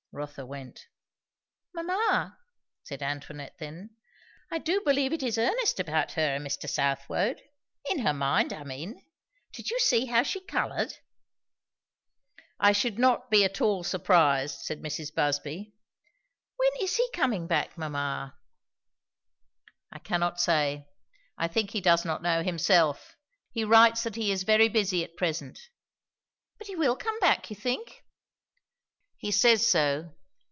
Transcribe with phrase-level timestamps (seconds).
[0.13, 0.87] Rotha went.
[1.73, 2.37] "Mamma,"
[2.83, 3.95] said Antoinette then,
[4.51, 6.69] "I do believe it is earnest about her and Mr.
[6.69, 7.39] Southwode.
[7.89, 9.05] In her mind, I mean.
[9.53, 10.97] Did you see how she coloured?"
[12.59, 15.15] "I should not be at all surprised," said, Mrs.
[15.15, 15.73] Busby.
[16.57, 18.37] "When is he coming back, mamma?"
[19.93, 20.89] "I cannot say.
[21.37, 23.15] I think he does not know himself.
[23.49, 25.57] He writes that he is very busy at present."
[26.57, 28.03] "But he will come back, you think?"
[29.23, 30.15] "He says so.